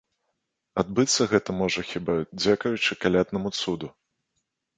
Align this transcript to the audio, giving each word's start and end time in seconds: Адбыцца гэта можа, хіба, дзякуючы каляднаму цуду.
Адбыцца 0.83 1.27
гэта 1.33 1.49
можа, 1.59 1.83
хіба, 1.91 2.13
дзякуючы 2.41 2.99
каляднаму 3.05 3.53
цуду. 3.61 3.87